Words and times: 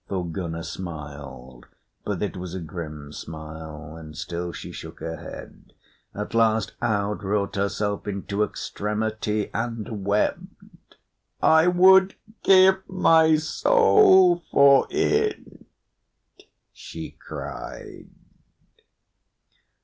Thorgunna 0.09 0.63
smiled, 0.63 1.67
but 2.03 2.23
it 2.23 2.35
was 2.35 2.55
a 2.55 2.59
grim 2.59 3.11
smile, 3.13 3.95
and 3.95 4.17
still 4.17 4.51
she 4.51 4.71
shook 4.71 4.99
her 4.99 5.17
head. 5.17 5.73
At 6.15 6.33
last 6.33 6.73
Aud 6.81 7.21
wrought 7.23 7.55
herself 7.55 8.07
into 8.07 8.43
extremity 8.43 9.51
and 9.53 10.03
wept. 10.03 10.95
"I 11.39 11.67
would 11.67 12.15
give 12.41 12.81
my 12.89 13.35
soul 13.35 14.41
for 14.51 14.87
it," 14.89 15.67
she 16.73 17.11
cried. 17.11 18.09